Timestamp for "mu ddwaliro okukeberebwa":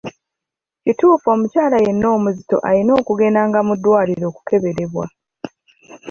3.67-5.05